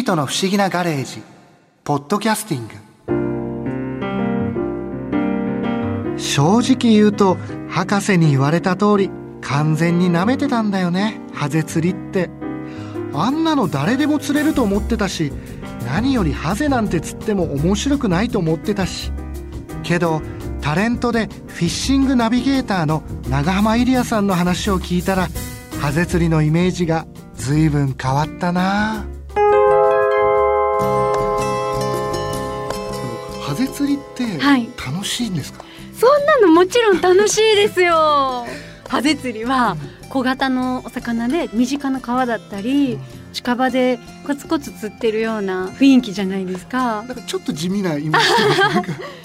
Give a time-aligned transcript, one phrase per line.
[0.00, 1.22] ートの不思議なガレージ。
[1.84, 2.74] ポッドキャスティング。
[6.18, 7.36] 正直言うと
[7.68, 12.28] 博士に言われた通り完全に舐めてたんだよねハゼ釣りって。
[13.14, 15.32] あんなの誰でも釣れると思ってたし
[15.86, 19.10] 何よりハゼなんて釣っても面白くないと思ってたし。
[19.82, 20.20] けど
[20.60, 25.28] タレントでフィッシングナビゲーターの長浜イリアさんの話を聞いたら
[25.80, 29.06] ハゼ釣りのイメージが随分変わったな。
[29.06, 29.17] ハ
[33.54, 34.68] ゼ釣りってはい。
[34.76, 35.64] 楽しいんですか、
[35.98, 38.46] そんなのもちろん楽しいですよ。
[38.88, 39.76] ハゼ釣りは
[40.08, 42.98] 小型のお魚で身近な川だったり
[43.32, 47.02] 近場でコツコツ釣ってるような雰囲気じゃないですか。
[47.02, 48.82] なんかちょっと地味なイメー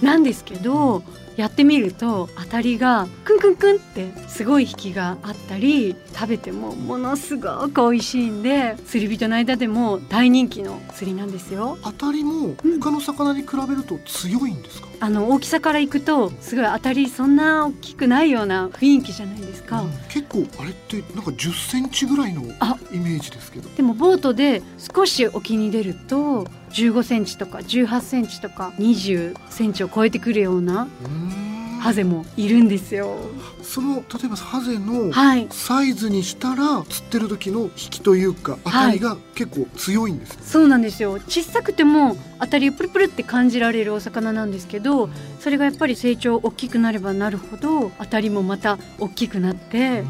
[0.00, 1.02] ジ なんですけど
[1.36, 11.78] やってみると当たりがクンクンクンってすごい引きがあったり食べてもものすごく美味しいんで釣り人の間でも大人気の釣りなんですよ。
[11.82, 19.90] 当たりも他の魚に比べると強いんですか、あの大きさからいくとすごい当たりそんな大きくないような雰囲気じゃないですか、うん。
[20.08, 22.76] 結構あれってなんか10センチぐらいのあ。
[22.92, 23.68] イメージですけど。
[23.70, 24.62] でもボートで
[24.94, 33.16] 少し沖に出ると15センチとか18センチとか20センチを超えてくるようなうーんハゼもいるんですよ。
[33.62, 35.46] その例えばハゼのはい。
[35.50, 41.18] サイズにしたら釣ってる時の引きというか当たりが結構強いんです、そうなんですよ。
[41.28, 45.08] 小さくても当たりをプルプルって感じられるお魚なんですけど
[45.40, 50.04] それがやっぱり成長大きくなればなるほど当たりもまた大きくなって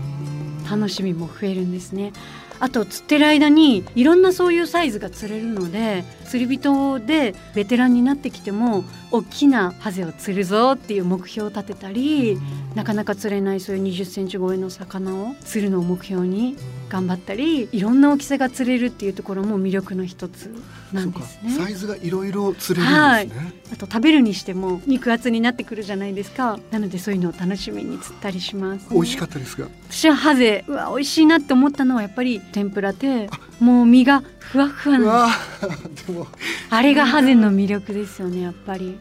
[0.69, 2.13] 楽しみも増えるんですね。
[2.59, 12.39] あと釣ってる間にいろんなそういうサイズが釣れるので釣り人でベテランになってきても大きなハゼを釣るぞっていう目標を立てたり
[12.75, 16.57] なかなか釣れないそういう20センチ超えの魚を釣るのを目標に
[16.89, 20.53] 頑張ったりいろんな大きさが釣れるっていうところも魅力の一つ
[20.93, 21.57] なんですそうか。
[21.59, 21.73] サね。
[21.73, 26.59] イズがいろいろ釣れるんですね、あと食べるにしても肉厚になってくるじゃないですか。
[26.71, 29.69] なのでそういうのを楽しみに釣ったりします、美味しかったですが。
[29.91, 33.29] 私はハゼうわ美味しいなって思ったのはやっぱり天ぷらで
[33.61, 36.13] もう身がふわふわなんです。
[36.71, 38.99] あれがハゼの魅力ですよねやっぱり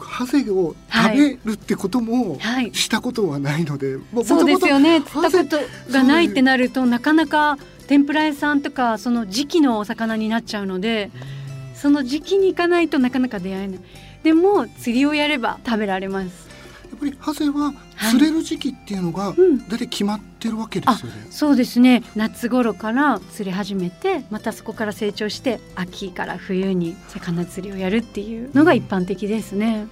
[0.00, 2.74] ハゼを食べるってこともはい。
[2.74, 5.02] したことはないので、もそうですよね。
[5.02, 11.10] 釣ったことがないってなるとなかなか天ぷら屋さんとかその時期のお魚になっちゃうので
[11.74, 13.80] その時期に行かないとなかなか出会えない。
[14.22, 16.26] でも釣りをやれば食べられます。
[16.26, 16.45] や
[16.96, 17.72] っぱりハゼは
[18.10, 19.58] 釣れる時期っていうのがうん。
[19.68, 22.02] 大体決まってるわけですよね、そうですね。
[22.14, 29.86] 夏頃から釣り始めてまたそこから成長して秋から冬に魚釣りをやるっていうのが一般的ですね。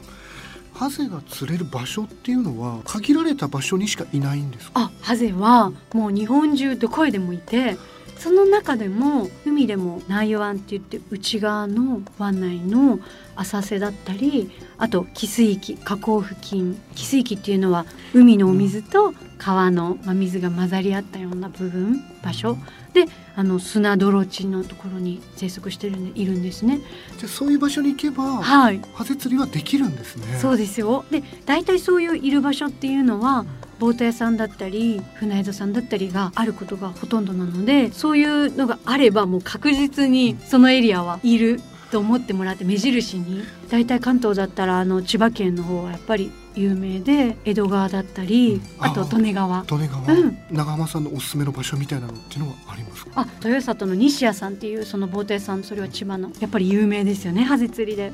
[0.73, 4.81] ハゼが釣れる場所っていうのは限られた場所にしかいないんですか？
[4.81, 7.77] あハゼはもう日本中どこへでもいて
[8.19, 12.99] その中でも海でも内洋湾って言って内側の湾内の
[13.37, 16.81] 浅瀬だったりあと汽水域河口付近。
[16.95, 22.57] 汽水域っていうのは海のお水と川の真水が混ざり合ったような部分場所。
[22.93, 26.81] であの砂泥地のところに生息してるいるんですね。
[27.19, 28.81] じゃあそういう場所に行けばはい。
[28.95, 30.39] ハゼ釣りはできるんですね。
[30.41, 31.05] そうですよ。
[31.11, 33.45] で大体そういういる場所っていうのは
[33.81, 41.61] ボート屋さんだったり船宿さんだったりがあることがほとんどなのでそういうのがあればもう確実にそのエリアはいる
[41.95, 43.45] と思ってもらって目印に。
[43.71, 49.65] 大体関東だったらあの千葉県の方はやっぱり有名で江戸川だったりああと利根川。
[49.71, 50.39] 利根川、うん。
[50.51, 53.13] 長浜さんのおすすめの場所みたいなのっていうのはありますか？
[53.15, 56.33] あ豊里の西谷さんっていうそのボート屋さんそれは千葉の。
[56.41, 58.13] やっぱり有名ですよねハゼ釣りで。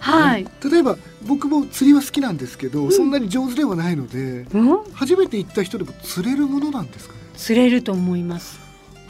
[0.00, 0.46] はい。
[0.64, 0.96] 例えば
[1.26, 4.84] 僕も釣りは好きなんですけど、そんなに上手ではないのでうん。
[4.94, 7.20] 初めて行った人でも釣れるものなんですかね？
[7.36, 8.58] 釣れると思います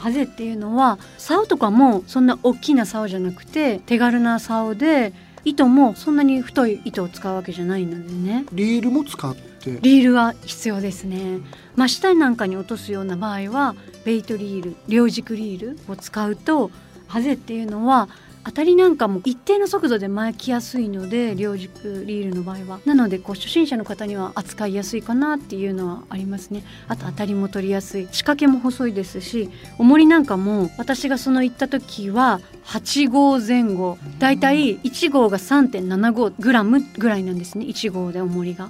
[0.01, 5.13] ハゼっていうのは竿とかもそんな大きな竿じゃなくて手軽な竿で
[5.45, 8.45] 糸もそんなに太い糸を使うわけじゃないのでね。
[8.51, 9.79] リールも使って。
[9.81, 11.39] リールは必要ですね。
[11.75, 16.71] 真下なんかに落とすような場合はベイトリール両軸リールを使うと
[17.07, 18.09] ハゼっていうのは
[18.43, 22.79] 当たりなんかも一定の速度で巻きやすいので両軸リールの場合は。
[22.85, 26.63] なのでこう初心者の方には扱いやすいかなっていうのはありますね。
[26.87, 28.07] あと当たりも取りやすい。
[28.11, 33.97] 仕掛けも細いですし重りなんかも私がその行った時は8号前後。
[34.19, 38.69] だいたい1号が3.75グラムぐらいなんですね1号で重りが。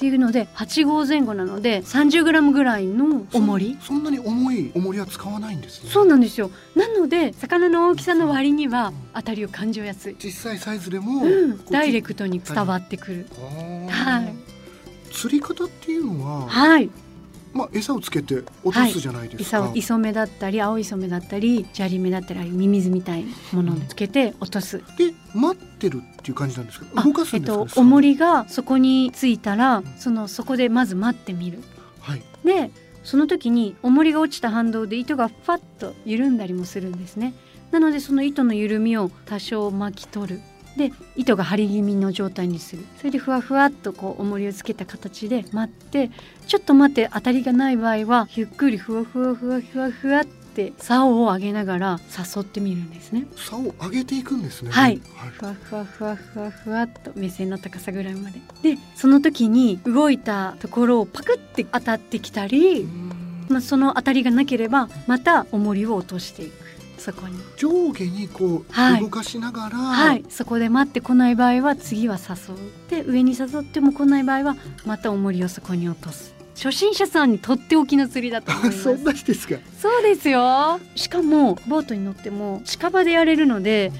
[0.00, 3.76] っていうので8号前後なので30グラムぐらいの重り？
[3.80, 5.90] そそんなに重い重りは使わないんですね。
[5.90, 6.50] そうなんですよ。
[6.74, 11.64] なので魚の大きさの割には当たりを感じやすい、実際サイズでも、うん。
[11.66, 13.26] ダイレクトに伝わってくる。
[13.90, 15.12] はい。
[15.12, 16.88] 釣り方っていうのははい。
[17.52, 31.62] まあ、餌をつけて落とすじゃないですか、はい、磯目だったり青磯目だったり砂利目だったりミミズみたいなものをつけて落とす、うん、で待ってるっていう感じなんですか動かすんですか、えっと、重りがそこについたらそのそこでまず待ってみる、
[32.00, 32.70] はい、で
[33.04, 37.34] その時に重りが落ちた反動で糸がファッと緩んだりもするんですね。
[37.70, 40.40] なのでその糸の緩みを多少巻き取る。
[40.76, 42.84] で糸が張り気味の状態にする。
[42.98, 46.10] それでふわふわっとこう重りをつけた形で待って
[46.46, 53.26] ちょっと待って当たりがない場合はゆっくりふわふわふわふわふわって竿を上げながら誘ってみるんですね。
[53.36, 54.70] 竿を上げていくんですね。
[54.70, 58.40] はい、はい、ふわふわふわふわふわっと目線の高さぐらいまで。
[58.62, 62.86] でその時に動いたところをパクって当たってきたり
[63.48, 66.70] まあ、その当たりがなければまた重りを落としていく。
[66.98, 67.38] そこに。
[67.56, 72.58] 上下にこう動かしながら、はい、はい、そこで待ってこない場合は次は誘う。
[72.90, 78.82] で上に誘っても来ない場合はまた重りをそこに落とす初心者さんにとっておきの釣りだと思います。
[78.84, 79.56] そんなですか？
[79.80, 80.78] そうですよ。
[80.94, 83.92] しかもボートに乗っても近場でやれるので、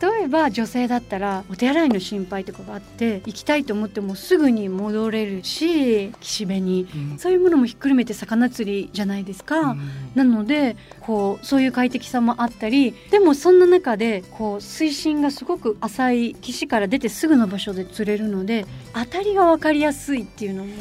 [0.00, 20.72] 例えば女性だったらお手洗いの心配とかがあって行きたいと思ってもすぐに戻れるし岸辺に、うん、そういうものもひっくるめて魚釣りじゃないですか、うん、なのでこうそういう快適さもあったりでもそんな中でこう水深がすごく浅い岸から出てすぐの場所で釣れるので当たりが分かりやすいっていうのも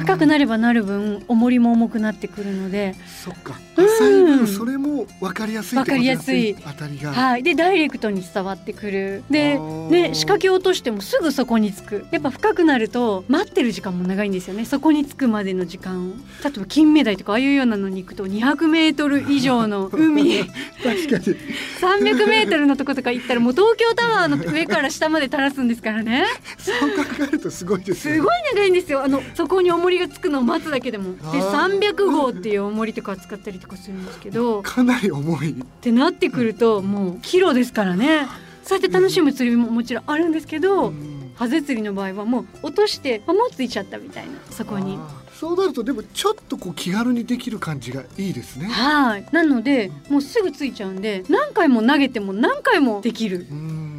[0.00, 2.94] 深くなればなる分重りも重くなってくるので。
[3.24, 3.58] そっか。
[3.76, 6.54] 浅い分それも分かりやすい分かりやすい。
[6.54, 7.12] 当たりが。
[7.12, 7.42] はい。
[7.42, 9.24] でダイレクトに伝わってくる。
[9.30, 12.06] でね仕掛け落としてもすぐそこにつく。
[12.10, 14.64] やっぱ深くなると待ってる時間も長いんですよね。
[14.64, 16.12] そこにつくまでの時間を。
[16.42, 20.38] 例えば金目鯛とかああいうようなのに行くと200メートル以上の 海。
[20.38, 21.36] 確かに。
[21.80, 26.24] 300メートルのとことか行ったらもう東京タワーの上から下まで垂らすんですからね。
[26.58, 29.02] そう考えるとすごいです、ね、すごい長いんですよ。
[29.02, 31.14] あのそこに重りがつくのを待つだけでも。
[31.14, 34.62] で300号っていう重りとか使ったりとかするんですけど。
[34.62, 35.50] かなり重い。
[35.52, 38.13] ってなってくるともうキロですからね
[38.62, 40.92] そうやって楽しむ釣りももちろんあるんですけど、
[41.34, 44.98] ハゼ釣りの場合はもう落としてあもうついちゃったみたいなそこに。
[45.34, 48.66] そうなるとでもちょっとこう気軽にできる感じがいいですね。
[48.66, 53.46] はいなのでもうすぐついちゃうんで何回も投げても何回もできる。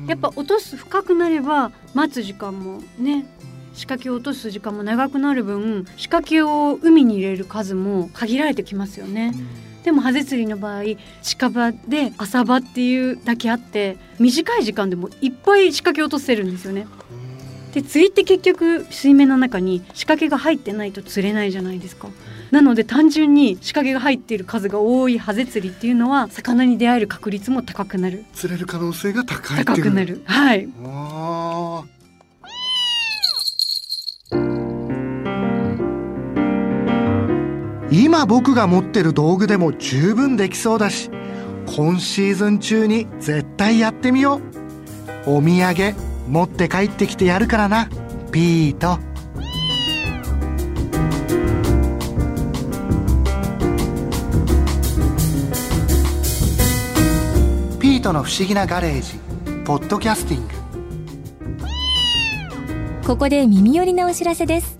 [0.07, 3.25] やっぱ落とす深くなれば待つ時間もね
[3.73, 9.35] 仕掛けを落とす時間も長くなる分仕掛けを海に入れる数も限られてきますよね。
[9.85, 10.83] でもハゼ釣りの場合
[11.21, 16.87] 近場で浅場っていうだけあって短い時間でもいっぱい仕掛け落とせるんですよね。
[17.71, 22.07] で釣りって結局水面の中に仕掛けが入ってないと釣れないじゃないですか。
[22.49, 28.25] なので単純に仕掛けが入っている数が多いハゼ釣りっていうのは魚に出会える確率も高くなる。
[28.33, 30.23] 釣れる可能性が高い高くなる。
[30.25, 30.67] はい
[38.15, 41.11] 今僕が持ってる道具でも十分できそうだし
[41.75, 44.39] 今シーズン中に絶対やってみよ
[45.27, 45.29] う。
[45.29, 45.93] お土産
[46.25, 47.89] 持って帰ってきてやるからな
[48.31, 48.99] ピート。
[57.81, 59.19] ピートの不思議なガレージ
[59.65, 60.53] ポッドキャスティング。
[63.05, 64.74] ここで耳寄りなお知らせです。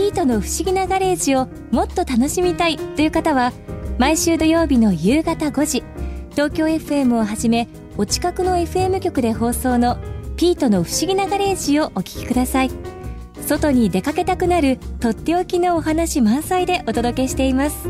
[0.00, 3.52] ピートの不思議なガレージをもっと楽しみたいという方は
[3.98, 5.84] 毎週土曜日の夕方5時
[6.30, 7.68] 東京 FM をはじめ
[7.98, 9.98] お近くの FM 局で放送の
[10.38, 12.70] ピートの不思議なガレージをお聞きください。
[13.46, 17.86] 外に出かけたくなるとっておきのお話満載でお届けしています。